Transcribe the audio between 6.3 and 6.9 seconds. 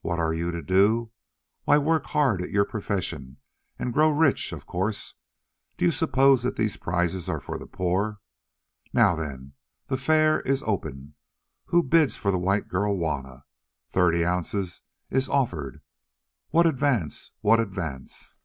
that these